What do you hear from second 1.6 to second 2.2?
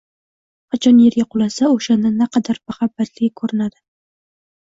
o‘shanda